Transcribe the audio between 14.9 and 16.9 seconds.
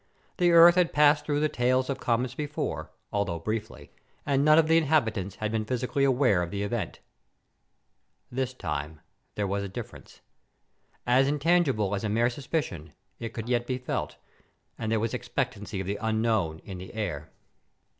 there was the expectancy of the unknown in